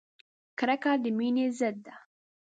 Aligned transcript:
کرکه 0.57 0.91
د 1.03 1.05
مینې 1.17 1.45
ضد 1.57 1.75
ده! 1.85 1.93